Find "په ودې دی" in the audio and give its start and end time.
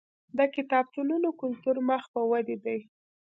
2.13-2.79